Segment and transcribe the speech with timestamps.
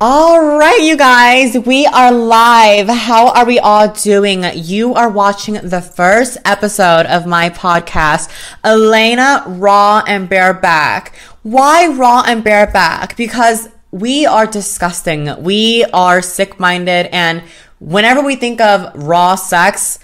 [0.00, 2.86] All right, you guys, we are live.
[2.86, 4.44] How are we all doing?
[4.54, 8.30] You are watching the first episode of my podcast,
[8.62, 11.16] Elena Raw and Bareback.
[11.42, 13.16] Why raw and bareback?
[13.16, 15.34] Because we are disgusting.
[15.42, 17.12] We are sick minded.
[17.12, 17.42] And
[17.80, 19.98] whenever we think of raw sex,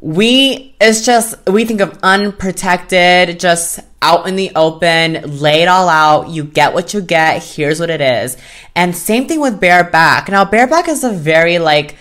[0.00, 5.88] we, it's just, we think of unprotected, just out in the open, lay it all
[5.88, 6.28] out.
[6.28, 7.42] You get what you get.
[7.42, 8.36] Here's what it is.
[8.76, 10.28] And same thing with bareback.
[10.28, 11.96] Now, bareback is a very like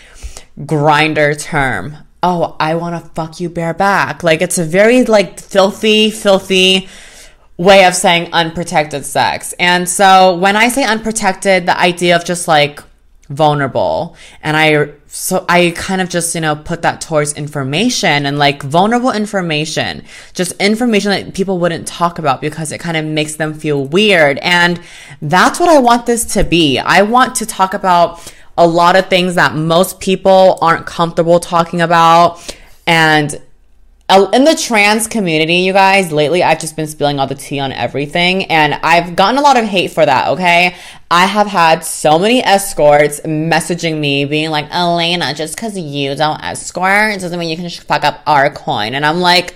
[0.60, 1.98] Grindr term.
[2.22, 4.24] Oh, I want to fuck you bareback.
[4.24, 6.88] Like it's a very like filthy, filthy
[7.58, 9.54] way of saying unprotected sex.
[9.60, 12.82] And so when I say unprotected, the idea of just like
[13.30, 18.38] vulnerable and I so I kind of just, you know, put that towards information and
[18.38, 20.04] like vulnerable information,
[20.34, 24.38] just information that people wouldn't talk about because it kind of makes them feel weird.
[24.40, 24.80] And
[25.22, 26.78] that's what I want this to be.
[26.78, 31.82] I want to talk about a lot of things that most people aren't comfortable talking
[31.82, 33.42] about and
[34.10, 37.74] in the trans community, you guys, lately I've just been spilling all the tea on
[37.74, 40.76] everything and I've gotten a lot of hate for that, okay?
[41.12, 46.42] I have had so many escorts messaging me being like, Elena, just because you don't
[46.42, 48.94] escort doesn't mean you can fuck up our coin.
[48.94, 49.56] And I'm like,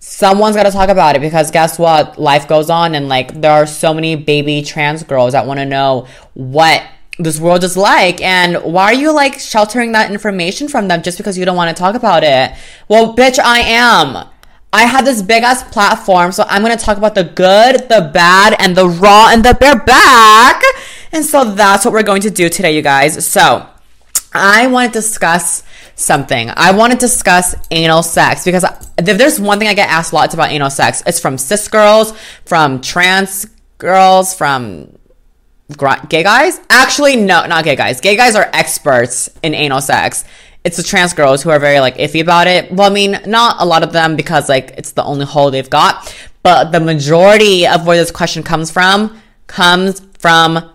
[0.00, 2.18] someone's got to talk about it because guess what?
[2.18, 5.66] Life goes on and like there are so many baby trans girls that want to
[5.66, 6.82] know what
[7.18, 11.18] this world is like and why are you like sheltering that information from them just
[11.18, 12.52] because you don't want to talk about it?
[12.88, 14.28] Well bitch i am.
[14.72, 18.10] I have this big ass platform so i'm going to talk about the good the
[18.12, 20.62] bad and the raw and the bareback.
[21.10, 23.26] And so that's what we're going to do today you guys.
[23.26, 23.68] So
[24.32, 26.50] i want to discuss something.
[26.54, 28.64] I want to discuss anal sex because
[28.96, 32.12] if there's one thing i get asked lots about anal sex it's from cis girls
[32.44, 33.46] from trans
[33.78, 34.97] girls from
[35.76, 36.60] gay guys?
[36.70, 38.00] Actually, no, not gay guys.
[38.00, 40.24] Gay guys are experts in anal sex.
[40.64, 42.72] It's the trans girls who are very like iffy about it.
[42.72, 45.70] Well, I mean, not a lot of them because like it's the only hole they've
[45.70, 50.70] got, but the majority of where this question comes from comes from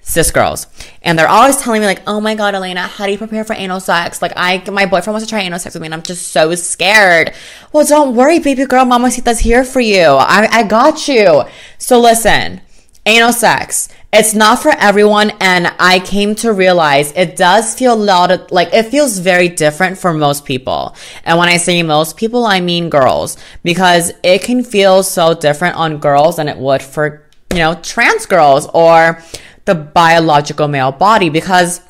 [0.00, 0.66] cis girls.
[1.02, 3.52] And they're always telling me like, "Oh my god, Elena, how do you prepare for
[3.52, 6.02] anal sex?" Like I my boyfriend wants to try anal sex with me and I'm
[6.02, 7.32] just so scared.
[7.72, 10.02] Well, don't worry, baby girl, Mamacita's here for you.
[10.02, 11.44] I I got you.
[11.76, 12.62] So listen,
[13.04, 17.94] anal sex it's not for everyone and i came to realize it does feel a
[17.94, 22.16] lot of like it feels very different for most people and when i say most
[22.16, 26.82] people i mean girls because it can feel so different on girls than it would
[26.82, 29.22] for you know trans girls or
[29.66, 31.82] the biological male body because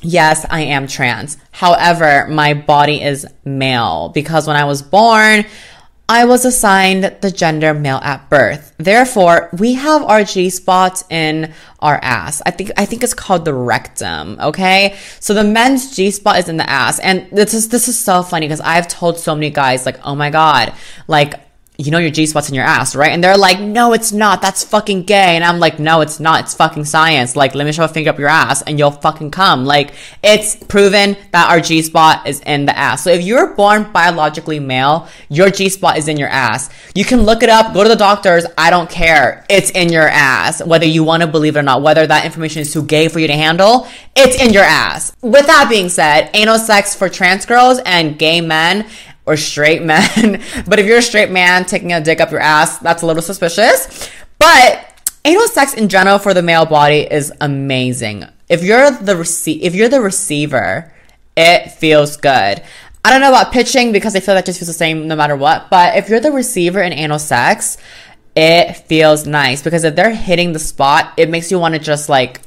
[0.00, 1.38] Yes, I am trans.
[1.50, 5.44] However, my body is male because when I was born,
[6.10, 8.74] I was assigned the gender male at birth.
[8.78, 12.40] Therefore, we have our G spot in our ass.
[12.46, 14.38] I think I think it's called the rectum.
[14.40, 17.98] Okay, so the men's G spot is in the ass, and this is this is
[17.98, 20.72] so funny because I've told so many guys like, oh my god,
[21.08, 21.34] like
[21.80, 23.12] you know your G spot's in your ass, right?
[23.12, 24.42] And they're like, no, it's not.
[24.42, 25.36] That's fucking gay.
[25.36, 26.40] And I'm like, no, it's not.
[26.40, 27.36] It's fucking science.
[27.36, 29.64] Like, let me shove a finger up your ass and you'll fucking come.
[29.64, 33.04] Like, it's proven that our G spot is in the ass.
[33.04, 36.68] So if you're born biologically male, your G spot is in your ass.
[36.96, 38.44] You can look it up, go to the doctors.
[38.58, 39.46] I don't care.
[39.48, 40.60] It's in your ass.
[40.60, 43.20] Whether you want to believe it or not, whether that information is too gay for
[43.20, 43.86] you to handle,
[44.16, 45.12] it's in your ass.
[45.22, 48.84] With that being said, anal sex for trans girls and gay men
[49.28, 50.42] or straight men.
[50.66, 53.22] but if you're a straight man taking a dick up your ass, that's a little
[53.22, 54.10] suspicious.
[54.38, 58.24] But anal sex in general for the male body is amazing.
[58.48, 60.92] If you're the rece- if you're the receiver,
[61.36, 62.62] it feels good.
[63.04, 65.36] I don't know about pitching because I feel that just feels the same no matter
[65.36, 65.70] what.
[65.70, 67.76] But if you're the receiver in anal sex,
[68.34, 72.08] it feels nice because if they're hitting the spot, it makes you want to just
[72.08, 72.40] like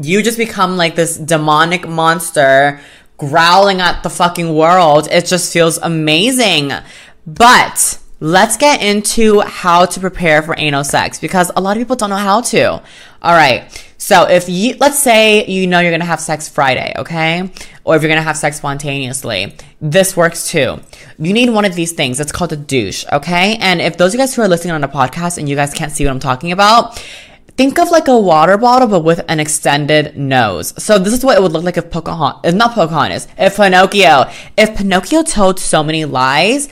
[0.00, 2.80] you just become like this demonic monster
[3.18, 5.08] growling at the fucking world.
[5.10, 6.72] It just feels amazing.
[7.26, 11.96] But let's get into how to prepare for anal sex because a lot of people
[11.96, 12.82] don't know how to.
[13.22, 13.84] All right.
[13.98, 17.50] So if you, let's say you know you're going to have sex Friday, okay?
[17.84, 20.80] Or if you're going to have sex spontaneously, this works too.
[21.18, 22.20] You need one of these things.
[22.20, 23.56] It's called a douche, okay?
[23.60, 25.74] And if those of you guys who are listening on a podcast and you guys
[25.74, 27.04] can't see what I'm talking about,
[27.58, 30.72] Think of like a water bottle, but with an extended nose.
[30.80, 34.76] So this is what it would look like if Pocahontas, not Pocahontas, if Pinocchio, if
[34.76, 36.68] Pinocchio told so many lies,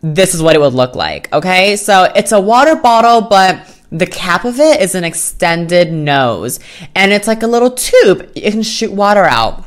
[0.00, 1.30] this is what it would look like.
[1.30, 1.76] Okay.
[1.76, 6.58] So it's a water bottle, but the cap of it is an extended nose
[6.94, 8.32] and it's like a little tube.
[8.34, 9.66] You can shoot water out.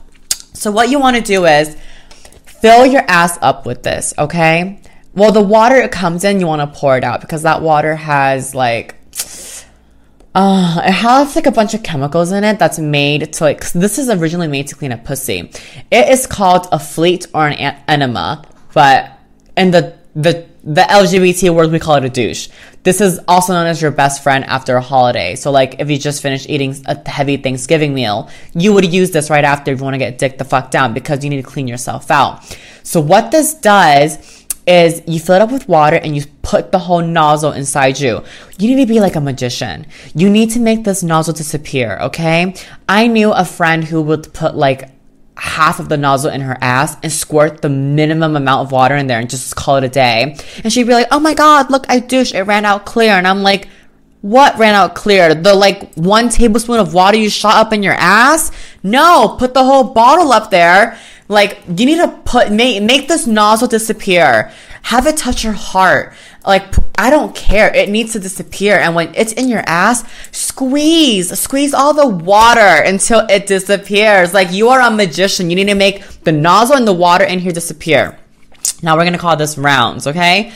[0.54, 1.78] So what you want to do is
[2.46, 4.12] fill your ass up with this.
[4.18, 4.82] Okay.
[5.14, 7.96] Well, the water it comes in, you want to pour it out because that water
[7.96, 8.96] has like
[10.38, 13.98] Uh, it has like a bunch of chemicals in it that's made to like, this
[13.98, 15.50] is originally made to clean a pussy.
[15.90, 19.20] It is called a fleet or an enema, but
[19.58, 22.50] in the, the, the LGBT world, we call it a douche.
[22.84, 25.34] This is also known as your best friend after a holiday.
[25.34, 29.32] So like, if you just finished eating a heavy Thanksgiving meal, you would use this
[29.32, 31.50] right after if you want to get dick the fuck down because you need to
[31.50, 32.46] clean yourself out.
[32.84, 36.80] So what this does is you fill it up with water and you put the
[36.80, 38.24] whole nozzle inside you.
[38.60, 39.88] You need to be like a magician.
[40.14, 42.54] You need to make this nozzle disappear, okay?
[42.88, 44.90] I knew a friend who would put like
[45.38, 49.08] half of the nozzle in her ass and squirt the minimum amount of water in
[49.08, 50.36] there and just call it a day.
[50.64, 52.34] And she'd be like, oh my God, look, I douche.
[52.34, 53.12] It ran out clear.
[53.12, 53.70] And I'm like,
[54.22, 55.34] what ran out clear?
[55.34, 58.52] The like one tablespoon of water you shot up in your ass?
[58.84, 60.98] No, put the whole bottle up there
[61.30, 64.52] like you need to put make make this nozzle disappear.
[64.84, 66.14] Have it touch your heart.
[66.46, 67.74] Like I don't care.
[67.76, 68.78] It needs to disappear.
[68.78, 74.34] And when it's in your ass, squeeze, squeeze all the water until it disappears.
[74.34, 75.50] Like you are a magician.
[75.50, 78.18] You need to make the nozzle and the water in here disappear.
[78.82, 80.54] Now we're gonna call this rounds, okay?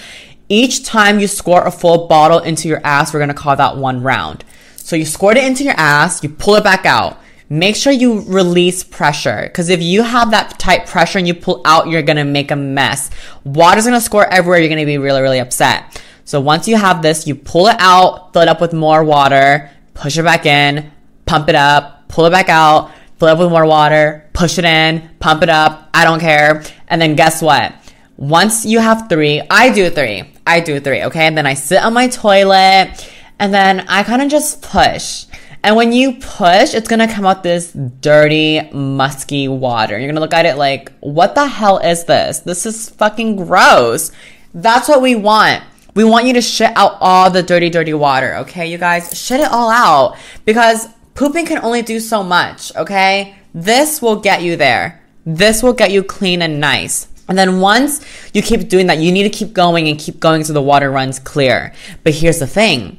[0.47, 4.03] Each time you squirt a full bottle into your ass, we're gonna call that one
[4.03, 4.45] round.
[4.77, 7.20] So you squirt it into your ass, you pull it back out
[7.51, 11.61] make sure you release pressure because if you have that tight pressure and you pull
[11.65, 13.09] out, you're gonna make a mess.
[13.43, 14.59] Water's gonna squirt everywhere.
[14.59, 16.01] You're gonna be really, really upset.
[16.23, 19.69] So once you have this, you pull it out, fill it up with more water,
[19.93, 20.93] push it back in,
[21.25, 22.89] pump it up, pull it back out,
[23.19, 25.89] fill it up with more water, push it in, pump it up.
[25.93, 26.63] I don't care.
[26.87, 27.73] And then guess what?
[28.15, 30.23] Once you have three, I do three.
[30.47, 31.03] I do three.
[31.03, 31.27] Okay.
[31.27, 35.25] And then I sit on my toilet and then I kind of just push.
[35.63, 39.97] And when you push, it's gonna come out this dirty, musky water.
[39.97, 42.39] You're gonna look at it like, what the hell is this?
[42.39, 44.11] This is fucking gross.
[44.53, 45.63] That's what we want.
[45.93, 49.17] We want you to shit out all the dirty, dirty water, okay, you guys?
[49.17, 53.35] Shit it all out because pooping can only do so much, okay?
[53.53, 55.01] This will get you there.
[55.25, 57.07] This will get you clean and nice.
[57.27, 58.01] And then once
[58.33, 60.89] you keep doing that, you need to keep going and keep going so the water
[60.89, 61.73] runs clear.
[62.03, 62.97] But here's the thing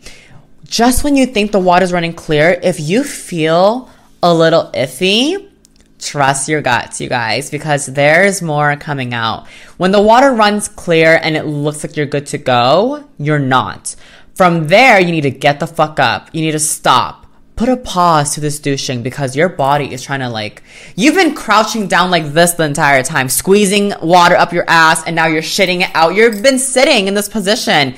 [0.73, 3.91] just when you think the water's running clear, if you feel
[4.23, 5.51] a little iffy,
[5.99, 9.47] trust your guts, you guys, because there's more coming out.
[9.77, 13.95] When the water runs clear and it looks like you're good to go, you're not.
[14.35, 16.31] From there, you need to get the fuck up.
[16.33, 17.27] You need to stop.
[17.55, 20.63] Put a pause to this douching because your body is trying to like,
[20.97, 25.15] you've been crouching down like this the entire time, squeezing water up your ass, and
[25.15, 26.15] now you're shitting it out.
[26.15, 27.95] You've been sitting in this position.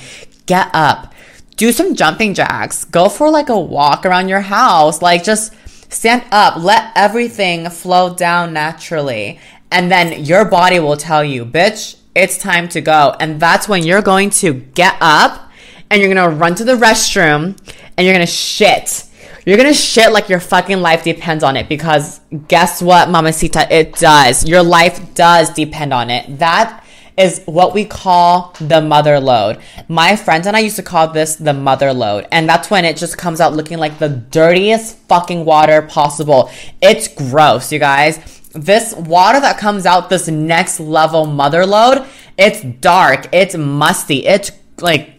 [0.47, 1.14] Get up
[1.56, 2.85] do some jumping jacks.
[2.85, 5.03] Go for like a walk around your house.
[5.03, 5.53] Like just
[5.93, 6.56] stand up.
[6.56, 9.39] Let everything flow down naturally.
[9.71, 13.17] And then your body will tell you, bitch, it's time to go.
[13.19, 15.51] And that's when you're going to get up
[15.91, 17.59] and you're to run to the restroom
[17.97, 19.05] and you're to shit.
[19.47, 23.67] You're gonna shit like your fucking life depends on it because guess what, Mamacita?
[23.71, 24.49] It does.
[24.49, 26.39] Your life does depend on it.
[26.39, 26.84] That
[27.17, 29.61] is what we call the mother load.
[29.89, 32.27] My friends and I used to call this the mother load.
[32.33, 36.51] And that's when it just comes out looking like the dirtiest fucking water possible.
[36.83, 38.43] It's gross, you guys.
[38.53, 42.07] This water that comes out, this next level mother load,
[42.37, 44.51] it's dark, it's musty, it's
[44.81, 45.11] like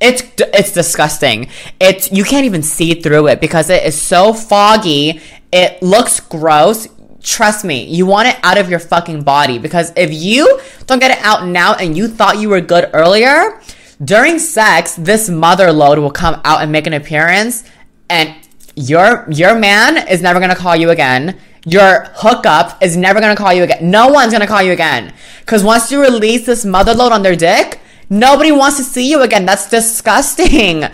[0.00, 1.48] it's it's disgusting.
[1.80, 5.20] It's you can't even see through it because it is so foggy.
[5.52, 6.88] It looks gross
[7.22, 11.10] trust me, you want it out of your fucking body because if you don't get
[11.10, 13.60] it out now and you thought you were good earlier,
[14.02, 17.64] during sex, this mother load will come out and make an appearance
[18.10, 18.34] and
[18.74, 21.38] your your man is never to call you again.
[21.64, 23.90] Your hookup is never to call you again.
[23.90, 25.12] No one's to call you again.
[25.46, 29.22] Cuz once you release this mother load on their dick, nobody wants to see you
[29.22, 29.46] again.
[29.46, 30.84] That's disgusting.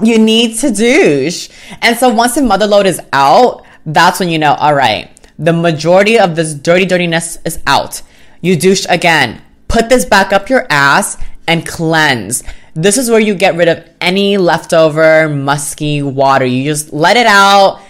[0.00, 1.48] You need to douche.
[1.80, 5.10] And so once the mother load is out, that's when you know, all right,
[5.42, 8.02] the majority of this dirty dirtiness is out.
[8.40, 9.42] You douche again.
[9.66, 11.16] Put this back up your ass
[11.48, 12.44] and cleanse.
[12.74, 16.44] This is where you get rid of any leftover musky water.
[16.44, 17.80] You just let it out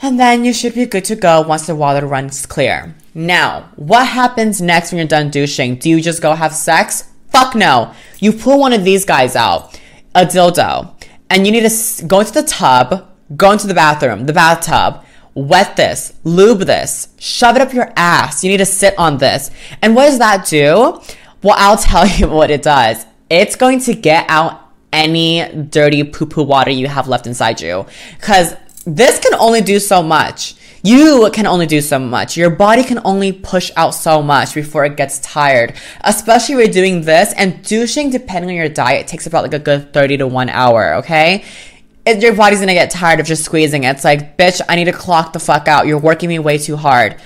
[0.00, 2.94] and then you should be good to go once the water runs clear.
[3.14, 5.76] Now, what happens next when you're done douching?
[5.76, 7.10] Do you just go have sex?
[7.28, 7.92] Fuck no.
[8.18, 9.78] You pull one of these guys out,
[10.14, 10.94] a dildo,
[11.28, 15.76] and you need to go into the tub, go into the bathroom, the bathtub, wet
[15.76, 18.44] this, lube this, shove it up your ass.
[18.44, 19.50] You need to sit on this.
[19.80, 21.00] And what does that do?
[21.42, 23.04] Well, I'll tell you what it does.
[23.30, 24.60] It's going to get out
[24.92, 27.86] any dirty poo poo water you have left inside you.
[28.20, 30.56] Cause this can only do so much.
[30.84, 32.36] You can only do so much.
[32.36, 35.74] Your body can only push out so much before it gets tired.
[36.00, 39.60] Especially when you're doing this and douching, depending on your diet, takes about like a
[39.60, 41.44] good 30 to one hour, okay?
[42.04, 43.90] It, your body's gonna get tired of just squeezing it.
[43.90, 45.86] It's like, bitch, I need to clock the fuck out.
[45.86, 47.16] You're working me way too hard.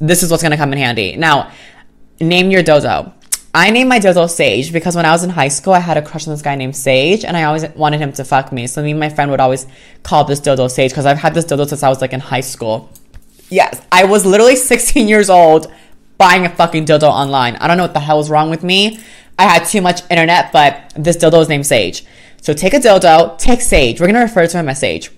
[0.00, 1.16] This is what's gonna come in handy.
[1.16, 1.52] Now,
[2.20, 3.12] name your dozo.
[3.52, 6.02] I named my dozo Sage because when I was in high school, I had a
[6.02, 8.66] crush on this guy named Sage, and I always wanted him to fuck me.
[8.68, 9.66] So me and my friend would always
[10.02, 12.42] call this dozo Sage because I've had this dozo since I was like in high
[12.42, 12.90] school.
[13.48, 15.72] Yes, I was literally 16 years old
[16.16, 17.56] buying a fucking dildo online.
[17.56, 19.00] I don't know what the hell was wrong with me.
[19.38, 22.04] I had too much internet, but this dildo is named Sage.
[22.42, 24.00] So take a dildo, take Sage.
[24.00, 25.10] We're gonna refer to him as Sage.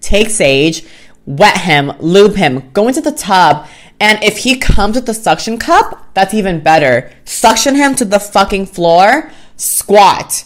[0.00, 0.84] Take Sage,
[1.26, 3.66] wet him, lube him, go into the tub,
[4.00, 7.10] and if he comes with the suction cup, that's even better.
[7.24, 10.44] Suction him to the fucking floor, squat.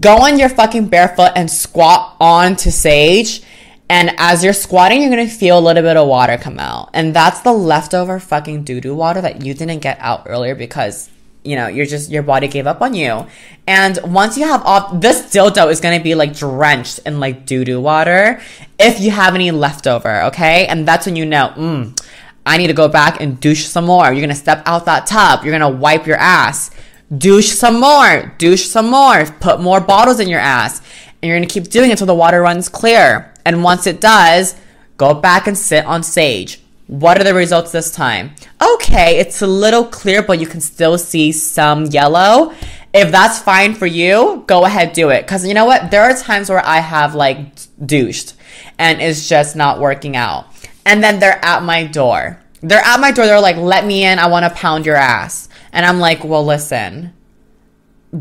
[0.00, 3.42] Go on your fucking barefoot and squat onto Sage.
[3.88, 6.90] And as you're squatting, you're gonna feel a little bit of water come out.
[6.92, 11.10] And that's the leftover fucking doo doo water that you didn't get out earlier because
[11.44, 13.26] you know, you're just your body gave up on you.
[13.66, 17.64] And once you have off this dildo is gonna be like drenched in like doo
[17.64, 18.40] doo water
[18.78, 20.66] if you have any leftover, okay?
[20.66, 22.00] And that's when you know, mm,
[22.46, 24.12] I need to go back and douche some more.
[24.12, 26.70] You're gonna step out that tub, you're gonna wipe your ass,
[27.16, 30.80] douche some more, douche some more, put more bottles in your ass,
[31.22, 33.32] and you're gonna keep doing it until the water runs clear.
[33.44, 34.54] And once it does,
[34.96, 38.32] go back and sit on sage what are the results this time?
[38.60, 42.52] Okay, it's a little clear, but you can still see some yellow.
[42.92, 45.26] If that's fine for you, go ahead, do it.
[45.26, 45.90] Cause you know what?
[45.90, 48.34] There are times where I have like douched
[48.78, 50.46] and it's just not working out.
[50.84, 52.40] And then they're at my door.
[52.60, 53.26] They're at my door.
[53.26, 54.18] They're like, let me in.
[54.18, 55.48] I want to pound your ass.
[55.72, 57.12] And I'm like, well, listen,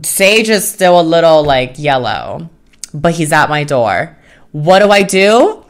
[0.03, 2.49] Sage is still a little like yellow,
[2.93, 4.17] but he's at my door.
[4.51, 5.60] What do I do?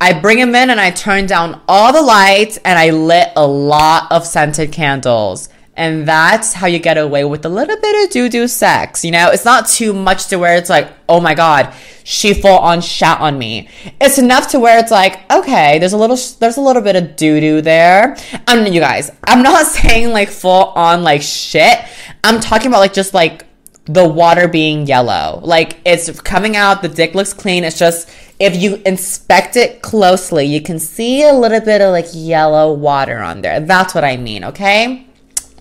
[0.00, 3.46] I bring him in and I turn down all the lights and I lit a
[3.46, 5.48] lot of scented candles.
[5.76, 9.04] And that's how you get away with a little bit of doo doo sex.
[9.04, 11.74] You know, it's not too much to where it's like, oh my God,
[12.04, 13.68] she full on shat on me.
[14.00, 17.16] It's enough to where it's like, okay, there's a little, there's a little bit of
[17.16, 18.16] doo doo there.
[18.46, 21.80] I mean, you guys, I'm not saying like full on like shit.
[22.22, 23.46] I'm talking about like just like
[23.86, 25.40] the water being yellow.
[25.42, 27.64] Like it's coming out, the dick looks clean.
[27.64, 32.06] It's just, if you inspect it closely, you can see a little bit of like
[32.12, 33.60] yellow water on there.
[33.60, 35.06] That's what I mean, okay?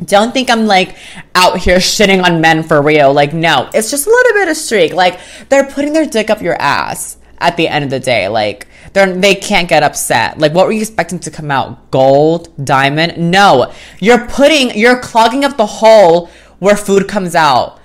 [0.04, 0.96] Don't think I'm like
[1.36, 3.14] out here shitting on men for real.
[3.14, 4.94] Like, no, it's just a little bit of streak.
[4.94, 8.28] Like, they're putting their dick up your ass at the end of the day.
[8.28, 10.40] Like, they're, they can't get upset.
[10.40, 11.92] Like, what were you expecting to come out?
[11.92, 12.50] Gold?
[12.64, 13.32] Diamond?
[13.32, 13.72] No.
[14.00, 17.80] You're putting, you're clogging up the hole where food comes out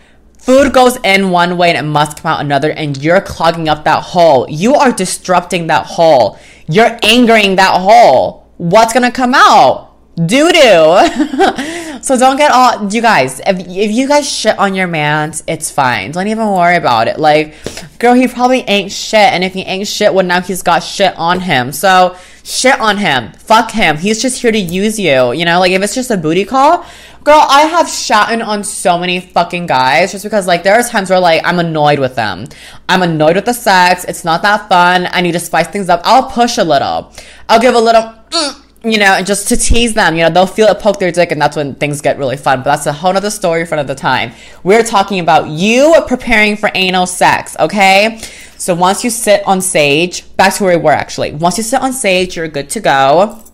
[0.49, 3.85] Food goes in one way and it must come out another, and you're clogging up
[3.85, 4.47] that hole.
[4.49, 6.39] You are disrupting that hole.
[6.67, 8.51] You're angering that hole.
[8.57, 9.95] What's gonna come out?
[10.17, 11.99] Doo doo.
[12.03, 15.71] so don't get all, you guys, if, if you guys shit on your man, it's
[15.71, 16.13] fine.
[16.13, 17.19] Don't even worry about it.
[17.19, 17.55] Like,
[17.99, 19.33] girl, he probably ain't shit.
[19.33, 21.73] And if he ain't shit, well, now he's got shit on him.
[21.73, 23.33] So shit on him.
[23.33, 23.99] Fuck him.
[23.99, 25.33] He's just here to use you.
[25.33, 26.87] You know, like if it's just a booty call,
[27.29, 31.11] Girl, I have shatten on so many fucking guys just because like there are times
[31.11, 32.47] where like I'm annoyed with them.
[32.89, 34.05] I'm annoyed with the sex.
[34.05, 35.07] It's not that fun.
[35.13, 36.01] I need to spice things up.
[36.05, 37.13] I'll push a little.
[37.51, 40.47] I'll give a little mm, you know, and just to tease them, you know, they'll
[40.47, 42.61] feel it poke their dick, and that's when things get really fun.
[42.61, 44.33] But that's a whole other story for another time.
[44.65, 48.23] We're talking about you preparing for anal sex, okay?
[48.57, 51.33] So once you sit on sage, back to where we were actually.
[51.33, 53.45] Once you sit on sage, you're good to go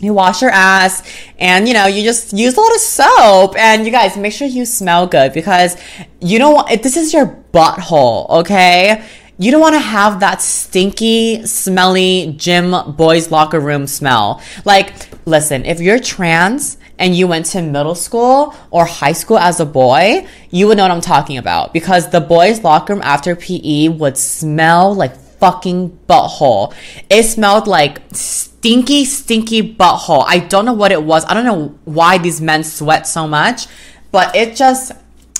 [0.00, 1.02] you wash your ass
[1.38, 4.46] and you know you just use a lot of soap and you guys make sure
[4.46, 5.76] you smell good because
[6.20, 9.04] you don't want this is your butthole okay?
[9.40, 14.42] You don't want to have that stinky smelly gym boys locker room smell.
[14.64, 14.94] Like
[15.26, 19.66] listen if you're trans and you went to middle school or high school as a
[19.66, 23.88] boy, you would know what I'm talking about because the boys' locker room after PE
[23.88, 26.74] would smell like fucking butthole.
[27.08, 30.24] It smelled like stinky, stinky butthole.
[30.26, 31.24] I don't know what it was.
[31.26, 33.66] I don't know why these men sweat so much,
[34.10, 34.92] but it just,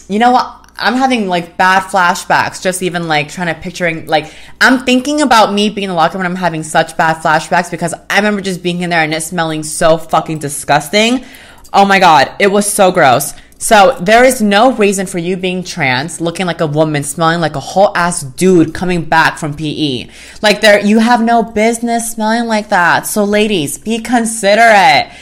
[0.09, 0.55] you know what?
[0.81, 5.53] I'm having like bad flashbacks, just even like trying to picturing, like, I'm thinking about
[5.53, 8.63] me being in the locker room I'm having such bad flashbacks because I remember just
[8.63, 11.25] being in there and it smelling so fucking disgusting.
[11.73, 13.35] Oh my God, it was so gross.
[13.61, 17.57] So there is no reason for you being trans, looking like a woman, smelling like
[17.57, 20.09] a whole ass dude coming back from PE.
[20.43, 23.07] Like there, you have no business smelling like that.
[23.09, 25.13] So ladies, be considerate.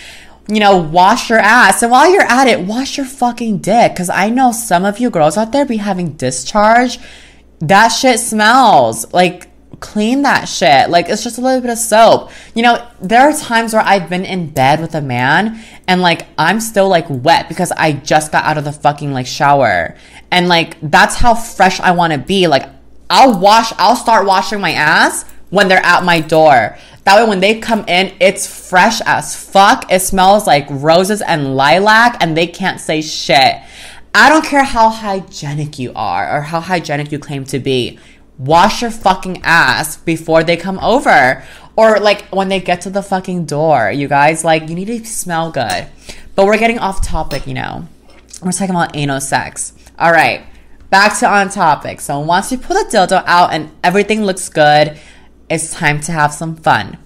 [0.49, 1.83] You know, wash your ass.
[1.83, 3.97] And while you're at it, wash your fucking dick.
[3.97, 6.99] Cause I know some of you girls out there be having discharge.
[7.61, 9.11] That shit smells.
[9.14, 9.49] Like,
[9.80, 10.90] clean that shit.
[10.90, 12.30] Like it's just a little bit of soap.
[12.54, 16.26] You know, there are times where I've been in bed with a man and like
[16.38, 19.97] I'm still like wet because I just got out of the fucking like shower.
[20.30, 22.47] And like that's how fresh I want to be.
[22.47, 22.68] Like
[23.09, 26.76] I'll wash, I'll start washing my ass when they're at my door.
[27.04, 29.92] That way, when they come in, it's fresh as fuck.
[29.92, 33.59] It smells like roses and lilac, and they can't say shit.
[34.12, 37.99] I don't care how hygienic you are or how hygienic you claim to be.
[38.38, 41.43] Wash your fucking ass before they come over.
[41.76, 45.05] Or like when they get to the fucking door, you guys, like you need to
[45.05, 45.87] smell good.
[46.35, 47.87] But we're getting off topic, you know.
[48.43, 49.73] We're talking about anal sex.
[49.99, 50.45] All right,
[50.90, 52.00] back to on topic.
[52.00, 54.99] So once you pull the dildo out and everything looks good,
[55.49, 56.99] it's time to have some fun.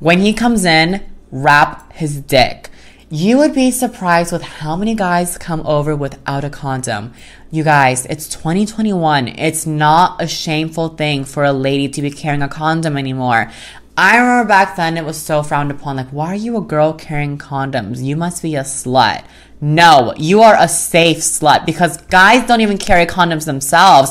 [0.00, 2.68] When he comes in, wrap his dick.
[3.16, 7.12] You would be surprised with how many guys come over without a condom.
[7.48, 9.28] You guys, it's 2021.
[9.28, 13.52] It's not a shameful thing for a lady to be carrying a condom anymore.
[13.96, 15.94] I remember back then it was so frowned upon.
[15.94, 18.02] Like, why are you a girl carrying condoms?
[18.02, 19.24] You must be a slut.
[19.60, 24.10] No, you are a safe slut because guys don't even carry condoms themselves.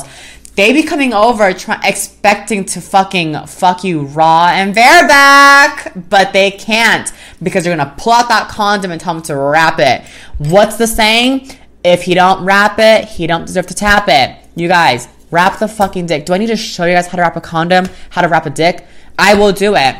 [0.56, 6.52] They be coming over try- expecting to fucking fuck you raw and bareback, but they
[6.52, 10.02] can't because you're gonna pull out that condom and tell them to wrap it.
[10.38, 11.50] What's the saying?
[11.82, 14.36] If he don't wrap it, he don't deserve to tap it.
[14.54, 16.24] You guys, wrap the fucking dick.
[16.24, 17.88] Do I need to show you guys how to wrap a condom?
[18.10, 18.86] How to wrap a dick?
[19.18, 19.96] I will do it.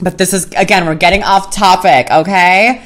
[0.00, 2.82] But this is again, we're getting off topic, okay?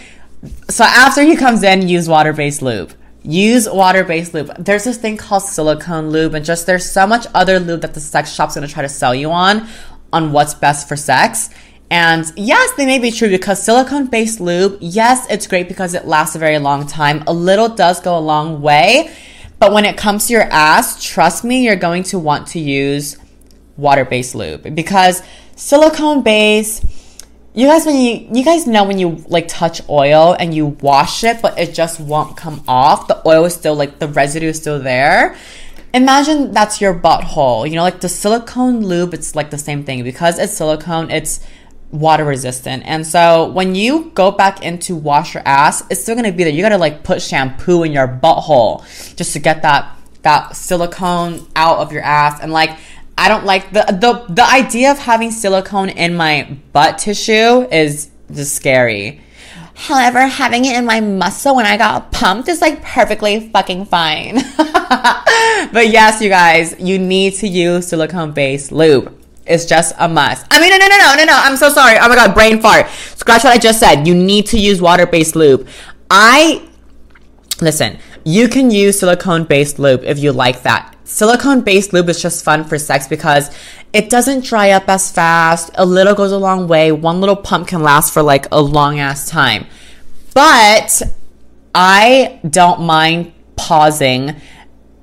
[0.71, 4.53] So after he comes in, use water-based lube use water-based lube.
[4.59, 8.01] There's this thing called silicone lube, and just there's so much other lube that the
[8.01, 9.69] sex shop's gonna try to sell you on,
[10.13, 11.51] on what's best for sex.
[11.91, 16.07] And yes, they may be true because silicone based lube, yes, it's great because it
[16.07, 17.23] lasts a very long time.
[17.27, 19.13] A little does go a long way.
[19.59, 23.19] But when it comes to your ass, trust me, you're going to want to use
[23.77, 25.23] water based lube because
[25.55, 26.85] silicone based
[27.55, 31.23] you guys when you you guys know when you like touch oil and you wash
[31.23, 33.09] it but it just won't come off.
[33.09, 35.37] The oil is still like the residue is still there.
[35.93, 37.69] Imagine that's your butthole.
[37.69, 40.03] You know like the silicone lube it's like the same thing.
[40.03, 41.41] Because it's silicone it's
[41.91, 42.85] water resistant.
[42.87, 46.45] And so when you go back in to wash your ass it's still gonna be
[46.45, 46.53] there.
[46.53, 48.81] You gotta like put shampoo in your butthole
[49.15, 52.41] just to get that that silicone out of your ass.
[52.41, 52.79] And like
[53.19, 58.11] I don't like the the the idea of having silicone in my butt tissue is
[58.33, 59.21] just scary.
[59.75, 64.37] However, having it in my muscle when I got pumped is like perfectly fucking fine.
[64.57, 69.19] but yes, you guys, you need to use silicone based lube.
[69.47, 70.47] It's just a must.
[70.51, 71.33] I mean, no, no, no, no, no, no.
[71.35, 71.97] I'm so sorry.
[72.01, 72.89] Oh my god, brain fart.
[73.17, 74.07] Scratch what I just said.
[74.07, 75.67] You need to use water based lube.
[76.11, 76.69] I
[77.61, 77.99] listen.
[78.25, 80.92] You can use silicone based lube if you like that.
[81.05, 83.51] Silicone based lube is just fun for sex because
[83.93, 85.71] it doesn't dry up as fast.
[85.75, 86.93] A little goes a long way.
[86.93, 89.67] One little pump can last for like a long ass time.
[90.35, 91.03] But
[91.75, 94.37] I don't mind pausing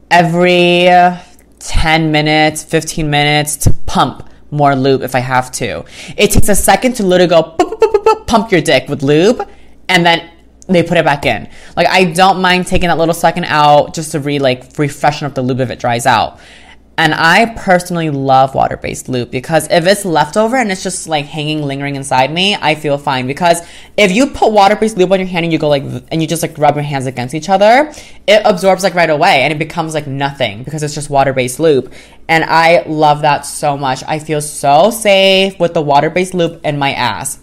[0.10, 0.90] every
[1.60, 5.86] 10 minutes, 15 minutes to pump more lube if I have to.
[6.18, 9.48] It takes a second to literally go pump your dick with lube
[9.88, 10.32] and then
[10.73, 11.49] they put it back in.
[11.75, 15.36] Like I don't mind taking that little second out just to re like refreshen up
[15.36, 16.39] the lube if it dries out.
[16.99, 21.63] And I personally love water-based lube because if it's leftover and it's just like hanging,
[21.63, 23.25] lingering inside me, I feel fine.
[23.25, 23.62] Because
[23.95, 26.41] if you put water-based lube on your hand and you go like, and you just
[26.41, 27.93] like rub your hands against each other,
[28.27, 31.93] it absorbs like right away and it becomes like nothing because it's just water-based lube.
[32.27, 34.03] And I love that so much.
[34.05, 37.39] I feel so safe with the water-based lube in my ass.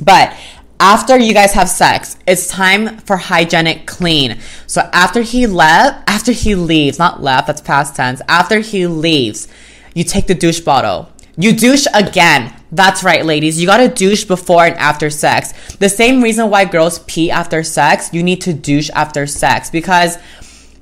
[0.00, 0.36] But
[0.80, 4.38] after you guys have sex, it's time for hygienic clean.
[4.66, 8.22] So after he left, after he leaves, not left, that's past tense.
[8.28, 9.48] After he leaves,
[9.94, 11.10] you take the douche bottle.
[11.36, 12.54] You douche again.
[12.70, 13.60] That's right, ladies.
[13.60, 15.52] You gotta douche before and after sex.
[15.76, 20.18] The same reason why girls pee after sex, you need to douche after sex because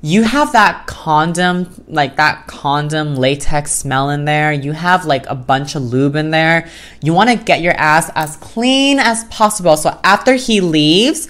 [0.01, 4.51] you have that condom, like that condom latex smell in there.
[4.51, 6.69] You have like a bunch of lube in there.
[7.01, 9.75] You want to get your ass as clean as possible.
[9.77, 11.27] So after he leaves,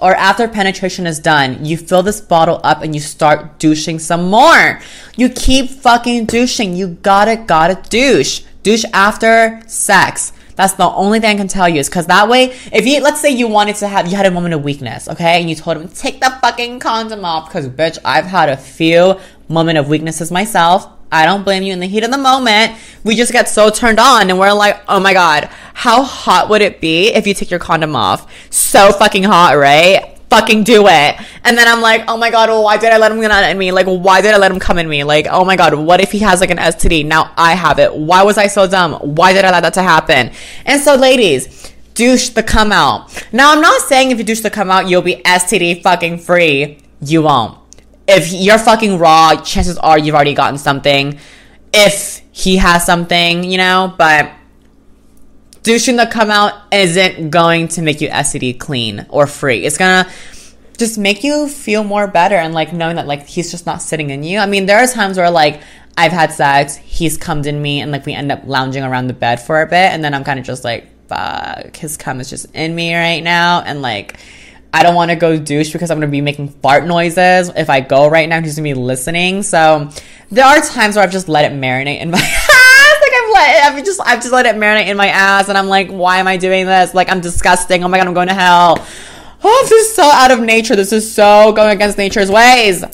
[0.00, 4.30] or after penetration is done, you fill this bottle up and you start douching some
[4.30, 4.80] more.
[5.16, 6.76] You keep fucking douching.
[6.76, 8.42] You gotta, gotta douche.
[8.62, 10.32] Douche after sex.
[10.58, 13.20] That's the only thing I can tell you is because that way, if you, let's
[13.20, 15.40] say you wanted to have, you had a moment of weakness, okay?
[15.40, 19.20] And you told him, take the fucking condom off because bitch, I've had a few
[19.48, 20.88] moment of weaknesses myself.
[21.12, 22.72] I don't blame you in the heat of the moment.
[23.04, 25.44] We just get so turned on and we're like, oh my God,
[25.74, 28.28] how hot would it be if you took your condom off?
[28.52, 30.17] So fucking hot, right?
[30.30, 31.16] Fucking do it.
[31.44, 33.56] And then I'm like, oh my god, well, why did I let him get at
[33.56, 33.72] me?
[33.72, 35.04] Like, why did I let him come in me?
[35.04, 37.06] Like, oh my god, what if he has like an STD?
[37.06, 37.94] Now I have it.
[37.94, 38.94] Why was I so dumb?
[38.94, 40.32] Why did I let that to happen?
[40.64, 43.24] And so, ladies, douche the come out.
[43.32, 46.78] Now I'm not saying if you douche the come out, you'll be STD fucking free.
[47.00, 47.58] You won't.
[48.08, 51.18] if you're fucking raw, chances are you've already gotten something.
[51.72, 54.32] If he has something, you know, but
[55.68, 59.66] douching that come out isn't going to make you STD clean or free.
[59.66, 60.10] It's gonna
[60.78, 64.08] just make you feel more better and like knowing that like he's just not sitting
[64.08, 64.38] in you.
[64.38, 65.60] I mean, there are times where like
[65.98, 69.12] I've had sex, he's cummed in me, and like we end up lounging around the
[69.12, 72.30] bed for a bit, and then I'm kind of just like, fuck, his cum is
[72.30, 74.18] just in me right now, and like.
[74.70, 77.70] I don't want to go douche because I'm going to be making fart noises if
[77.70, 78.42] I go right now.
[78.42, 79.42] He's going to be listening.
[79.42, 79.88] So
[80.30, 82.20] there are times where I've just let it marinate in my
[83.38, 85.48] I've just, I've just let it marinate in my ass.
[85.48, 86.94] And I'm like, why am I doing this?
[86.94, 87.84] Like I'm disgusting.
[87.84, 88.86] Oh my God, I'm going to hell.
[89.42, 90.76] Oh, this is so out of nature.
[90.76, 92.84] This is so going against nature's ways.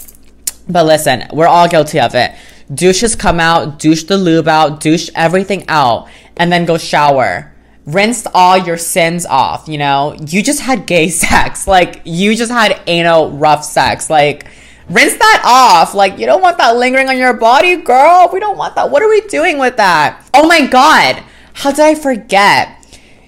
[0.68, 2.32] But listen, we're all guilty of it.
[2.72, 7.54] Douches come out, douche the lube out, douche everything out, and then go shower
[7.86, 10.16] rinsed all your sins off, you know?
[10.26, 11.66] You just had gay sex.
[11.66, 14.08] Like, you just had anal rough sex.
[14.08, 14.46] Like,
[14.88, 15.94] rinse that off.
[15.94, 18.30] Like, you don't want that lingering on your body, girl.
[18.32, 18.90] We don't want that.
[18.90, 20.28] What are we doing with that?
[20.34, 21.22] Oh my God.
[21.54, 22.80] How did I forget?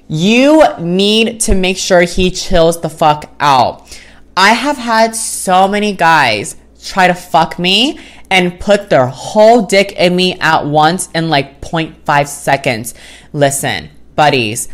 [0.08, 4.00] You need to make sure he chills the fuck out.
[4.36, 7.98] I have had so many guys try to fuck me
[8.30, 12.94] and put their whole dick in me at once in like 0.5 seconds.
[13.32, 14.68] Listen, buddies.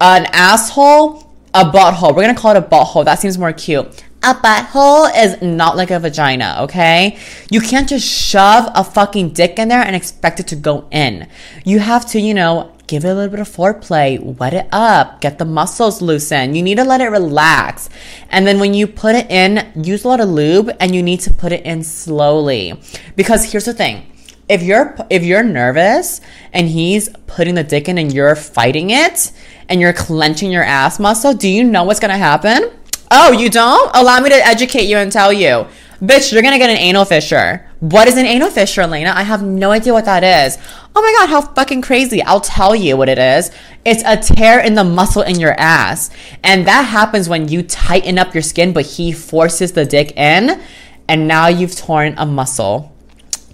[0.00, 2.14] An asshole, a butthole.
[2.14, 3.04] We're gonna call it a butthole.
[3.04, 4.04] That seems more cute.
[4.26, 7.18] A butthole is not like a vagina, okay?
[7.50, 11.28] You can't just shove a fucking dick in there and expect it to go in.
[11.62, 15.20] You have to, you know, give it a little bit of foreplay, wet it up,
[15.20, 16.56] get the muscles loosened.
[16.56, 17.90] You need to let it relax.
[18.30, 21.20] And then when you put it in, use a lot of lube and you need
[21.20, 22.80] to put it in slowly.
[23.16, 24.06] Because here's the thing
[24.48, 26.22] if you're if you're nervous
[26.54, 29.32] and he's putting the dick in and you're fighting it
[29.68, 32.70] and you're clenching your ass muscle, do you know what's gonna happen?
[33.16, 33.94] Oh, you don't?
[33.94, 35.68] Allow me to educate you and tell you.
[36.00, 37.64] Bitch, you're gonna get an anal fissure.
[37.78, 39.12] What is an anal fissure, Elena?
[39.14, 40.58] I have no idea what that is.
[40.96, 42.20] Oh my god, how fucking crazy.
[42.24, 43.52] I'll tell you what it is.
[43.84, 46.10] It's a tear in the muscle in your ass.
[46.42, 50.60] And that happens when you tighten up your skin, but he forces the dick in,
[51.06, 52.94] and now you've torn a muscle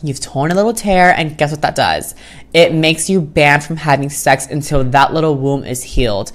[0.02, 2.14] You've torn a little tear, and guess what that does?
[2.54, 6.32] It makes you banned from having sex until that little wound is healed.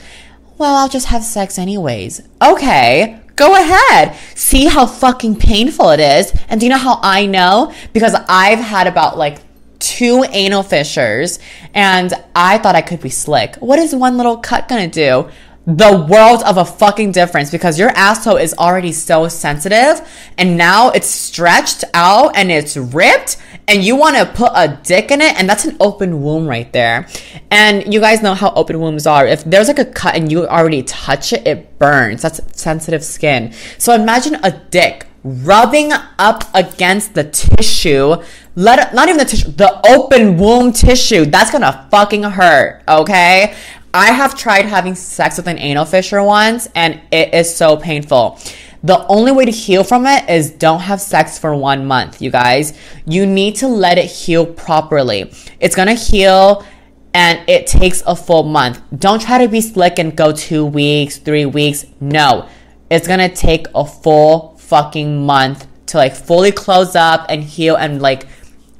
[0.58, 2.22] Well, I'll just have sex anyways.
[2.42, 4.16] Okay, go ahead.
[4.36, 6.34] See how fucking painful it is.
[6.48, 7.74] And do you know how I know?
[7.92, 9.40] Because I've had about like
[9.80, 11.40] two anal fissures
[11.74, 13.56] and I thought I could be slick.
[13.58, 15.30] What is one little cut gonna do?
[15.68, 20.00] the world of a fucking difference because your asshole is already so sensitive
[20.38, 23.38] and now it's stretched out and it's ripped
[23.68, 26.72] and you want to put a dick in it and that's an open wound right
[26.72, 27.08] there.
[27.52, 29.26] And you guys know how open wounds are.
[29.26, 32.22] If there's like a cut and you already touch it it burns.
[32.22, 33.54] That's sensitive skin.
[33.78, 38.16] So imagine a dick rubbing up against the tissue.
[38.56, 41.26] Let not even the tissue the open wound tissue.
[41.26, 43.56] That's gonna fucking hurt okay?
[43.94, 48.38] I have tried having sex with an anal fissure once and it is so painful.
[48.86, 52.30] The only way to heal from it is don't have sex for one month, you
[52.30, 52.78] guys.
[53.08, 55.34] You need to let it heal properly.
[55.60, 56.64] It's gonna heal
[57.12, 58.80] and it takes a full month.
[58.96, 61.88] Don't try to be slick and go two weeks, three weeks.
[62.00, 62.48] No,
[62.92, 68.04] it's gonna take a full fucking month to like fully close up and heal and
[68.04, 68.28] like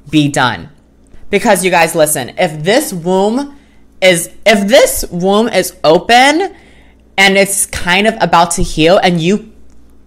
[0.08, 0.68] be done.
[1.30, 3.58] Because you guys, listen, if this womb
[4.00, 6.54] is if this womb is open
[7.18, 9.52] and it's kind of about to heal and you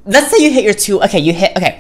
[0.10, 1.80] let's say you hit your two okay you hit okay.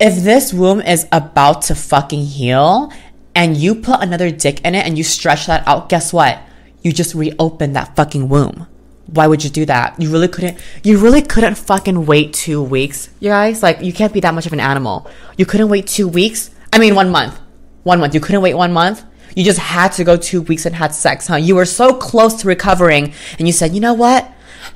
[0.00, 2.92] If this womb is about to fucking heal
[3.34, 6.40] and you put another dick in it and you stretch that out guess what?
[6.82, 8.66] You just reopen that fucking womb.
[9.06, 10.00] Why would you do that?
[10.00, 13.62] You really couldn't you really couldn't fucking wait two weeks you guys.
[13.62, 15.08] Like you can't be that much of an animal.
[15.36, 17.38] You couldn't wait two weeks i mean one month.
[17.84, 18.14] One month.
[18.14, 19.04] You couldn't wait one month.
[19.36, 21.36] You just had to go two weeks and had sex, huh?
[21.36, 24.30] You were so close to recovering and you said, you know what?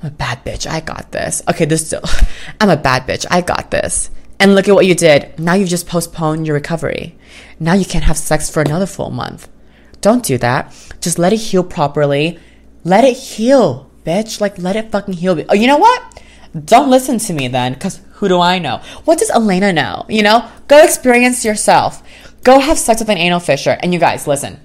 [0.06, 0.70] I'm a bad bitch.
[0.70, 1.42] I got this.
[1.50, 2.02] Okay, this still,
[2.60, 3.26] I'm a bad bitch.
[3.28, 4.08] I got this.
[4.38, 5.36] And look at what you did.
[5.36, 7.18] Now you've just postponed your recovery.
[7.58, 9.48] Now you can't have sex for another full month.
[10.00, 10.72] Don't do that.
[11.00, 12.38] Just let it heal properly.
[12.84, 14.40] Let it heal, bitch.
[14.40, 15.44] Like, let it fucking heal.
[15.48, 16.22] Oh, you know what?
[16.64, 18.80] Don't listen to me then, because who do I know?
[19.06, 20.06] What does Elena know?
[20.08, 20.48] You know?
[20.68, 22.00] Go experience yourself.
[22.44, 23.76] Go have sex with an anal fissure.
[23.80, 24.60] And you guys, listen.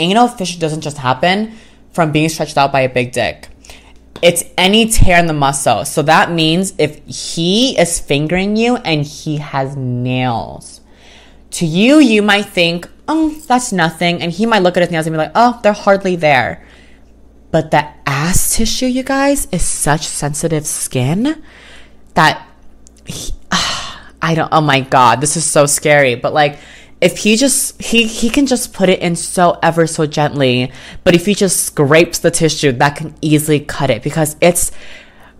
[0.00, 1.52] Anal fissure doesn't just happen
[1.92, 3.50] from being stretched out by a big dick.
[4.20, 5.84] It's any tear in the muscle.
[5.84, 10.80] So that means if he is fingering you and he has nails,
[11.50, 14.22] to you, you might think, oh, that's nothing.
[14.22, 16.66] And he might look at his nails and be like, oh, they're hardly there.
[17.50, 21.42] But the ass tissue, you guys, is such sensitive skin
[22.14, 22.46] that
[23.06, 26.16] he, uh, I don't, oh my God, this is so scary.
[26.16, 26.58] But like,
[27.00, 30.72] if he just he he can just put it in so ever so gently
[31.04, 34.72] but if he just scrapes the tissue that can easily cut it because it's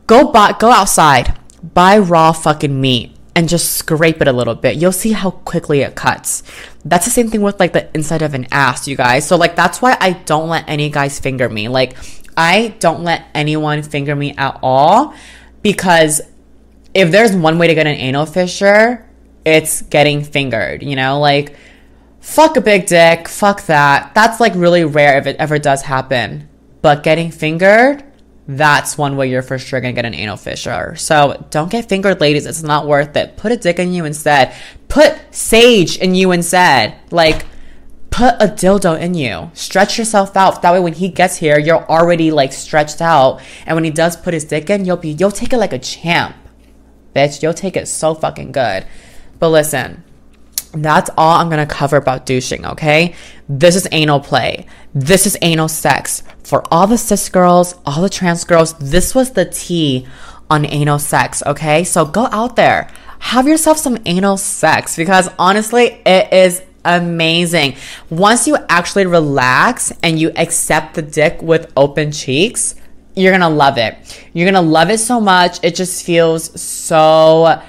[0.06, 1.36] go buy go outside
[1.74, 4.78] buy raw fucking meat and just scrape it a little bit.
[4.78, 6.42] You'll see how quickly it cuts.
[6.84, 9.28] That's the same thing with like the inside of an ass you guys.
[9.28, 11.68] So like that's why i don't let any guys finger me.
[11.68, 11.96] Like
[12.36, 15.14] i don't let anyone finger me at all
[15.62, 16.20] because
[16.94, 19.07] if there's one way to get an anal fissure
[19.44, 21.20] it's getting fingered, you know?
[21.20, 21.56] Like,
[22.20, 24.14] fuck a big dick, fuck that.
[24.14, 26.48] That's like really rare if it ever does happen.
[26.82, 28.04] But getting fingered,
[28.46, 30.96] that's one way you're for sure gonna get an anal fissure.
[30.96, 32.46] So don't get fingered, ladies.
[32.46, 33.36] It's not worth it.
[33.36, 34.54] Put a dick in you instead.
[34.88, 36.96] Put sage in you instead.
[37.10, 37.44] Like,
[38.10, 39.50] put a dildo in you.
[39.54, 40.62] Stretch yourself out.
[40.62, 43.40] That way, when he gets here, you're already like stretched out.
[43.66, 45.78] And when he does put his dick in, you'll be you'll take it like a
[45.78, 46.34] champ,
[47.14, 47.42] bitch.
[47.42, 48.86] You'll take it so fucking good.
[49.38, 50.04] But listen,
[50.72, 53.14] that's all I'm gonna cover about douching, okay?
[53.48, 54.66] This is anal play.
[54.94, 56.22] This is anal sex.
[56.44, 60.06] For all the cis girls, all the trans girls, this was the tea
[60.50, 61.84] on anal sex, okay?
[61.84, 67.76] So go out there, have yourself some anal sex because honestly, it is amazing.
[68.10, 72.74] Once you actually relax and you accept the dick with open cheeks,
[73.14, 73.96] you're gonna love it.
[74.32, 75.58] You're gonna love it so much.
[75.62, 77.60] It just feels so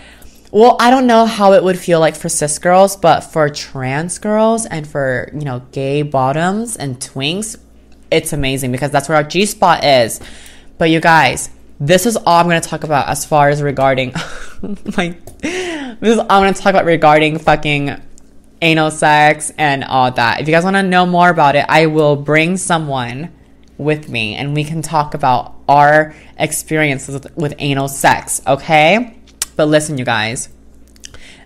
[0.52, 4.18] well, I don't know how it would feel like for cis girls, but for trans
[4.18, 7.56] girls and for, you know, gay bottoms and twinks,
[8.10, 10.20] it's amazing because that's where our G spot is.
[10.80, 14.14] But you guys, this is all I'm going to talk about as far as regarding
[14.98, 18.02] my this is all I'm going to talk about regarding fucking
[18.62, 20.42] anal sex and all that.
[20.42, 23.32] If you guys want to know more about it, I will bring someone
[23.78, 29.19] with me and we can talk about our experiences with, with anal sex, okay?
[29.60, 30.48] But listen, you guys,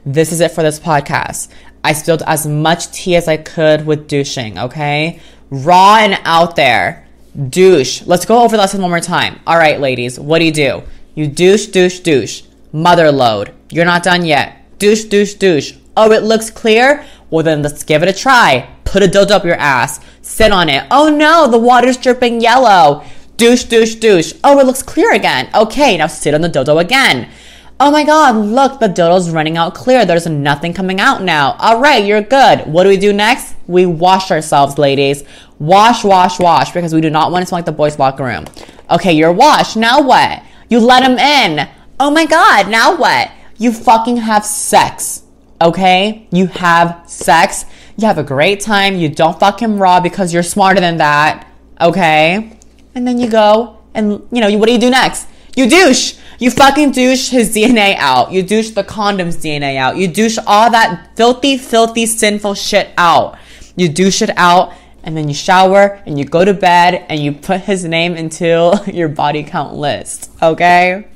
[0.05, 1.49] this is it for this podcast.
[1.83, 5.19] I spilled as much tea as I could with douching, okay?
[5.49, 7.07] Raw and out there.
[7.49, 8.03] Douche.
[8.05, 9.39] Let's go over the lesson one more time.
[9.47, 10.83] All right, ladies, what do you do?
[11.15, 12.43] You douche, douche, douche.
[12.71, 13.51] Mother load.
[13.71, 14.59] You're not done yet.
[14.77, 15.73] Douche, douche, douche.
[15.97, 17.03] Oh, it looks clear?
[17.31, 18.69] Well, then let's give it a try.
[18.85, 19.99] Put a dildo up your ass.
[20.21, 20.85] Sit on it.
[20.91, 23.03] Oh no, the water's dripping yellow.
[23.37, 24.33] Douche, douche, douche.
[24.43, 25.49] Oh, it looks clear again.
[25.55, 27.31] Okay, now sit on the dildo again.
[27.79, 30.05] Oh my God, look, the dildo's running out clear.
[30.05, 31.53] There's nothing coming out now.
[31.59, 32.67] All right, you're good.
[32.67, 33.55] What do we do next?
[33.67, 35.23] We wash ourselves, ladies.
[35.59, 38.45] Wash, wash, wash, because we do not want to smell like the boys' locker room.
[38.89, 39.75] Okay, you're washed.
[39.75, 40.43] Now what?
[40.69, 41.67] You let him in.
[41.99, 43.31] Oh my God, now what?
[43.57, 45.23] You fucking have sex.
[45.61, 46.27] Okay?
[46.31, 47.65] You have sex.
[47.97, 48.95] You have a great time.
[48.95, 51.47] You don't fuck him raw because you're smarter than that.
[51.79, 52.57] Okay?
[52.95, 55.27] And then you go and, you know, what do you do next?
[55.55, 56.15] You douche.
[56.39, 58.31] You fucking douche his DNA out.
[58.31, 59.97] You douche the condom's DNA out.
[59.97, 63.37] You douche all that filthy, filthy, sinful shit out.
[63.75, 67.33] You douche it out and then you shower and you go to bed and you
[67.33, 70.31] put his name into your body count list.
[70.41, 71.07] Okay?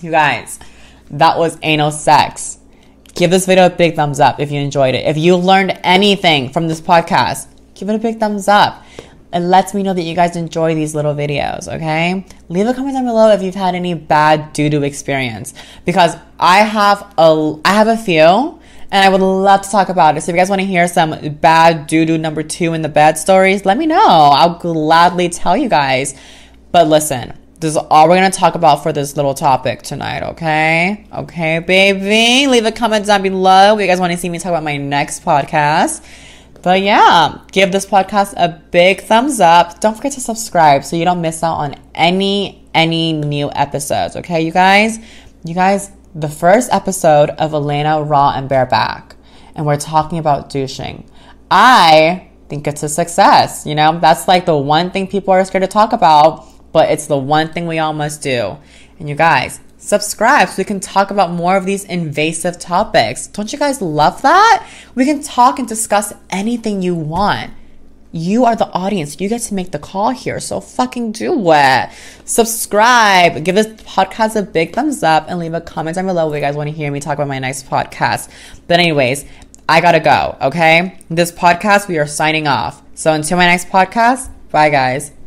[0.00, 0.58] You guys,
[1.10, 2.58] that was anal sex.
[3.14, 5.04] Give this video a big thumbs up if you enjoyed it.
[5.06, 8.84] If you learned anything from this podcast, give it a big thumbs up
[9.32, 12.24] it lets me know that you guys enjoy these little videos, okay?
[12.48, 17.14] Leave a comment down below if you've had any bad doo-doo experience because I have
[17.18, 18.58] a I have a few
[18.90, 20.22] and I would love to talk about it.
[20.22, 23.18] So if you guys want to hear some bad doo-doo number 2 in the bed
[23.18, 23.98] stories, let me know.
[24.32, 26.18] I'll gladly tell you guys.
[26.72, 31.06] But listen, this is all we're to talk about for this little topic tonight, okay?
[31.12, 32.46] Okay, baby.
[32.46, 34.78] Leave a comment down below if you guys want to see me talk about my
[34.78, 36.02] next podcast.
[36.62, 39.80] But yeah, give this podcast a big thumbs up.
[39.80, 44.16] Don't forget to subscribe so you don't miss out on any any new episodes.
[44.16, 44.98] Okay, you guys?
[45.44, 49.16] You guys, the first episode of Elena Raw and Bareback,
[49.54, 51.08] and we're talking about douching.
[51.50, 53.64] I think it's a success.
[53.64, 57.06] You know, that's like the one thing people are scared to talk about, but it's
[57.06, 58.58] the one thing we all must do.
[58.98, 63.26] And you guys, subscribe so we can talk about more of these invasive topics.
[63.26, 64.68] Don't you guys love that?
[64.94, 67.52] We can talk and discuss anything you want.
[68.12, 69.18] You are the audience.
[69.20, 70.40] You get to make the call here.
[70.40, 71.90] So fucking do it.
[72.24, 73.44] Subscribe.
[73.44, 76.40] Give this podcast a big thumbs up and leave a comment down below if you
[76.40, 78.30] guys want to hear me talk about my next podcast.
[78.66, 79.24] But anyways,
[79.68, 80.36] I gotta go.
[80.40, 80.98] Okay.
[81.08, 82.82] This podcast, we are signing off.
[82.94, 85.17] So until my next podcast, bye guys.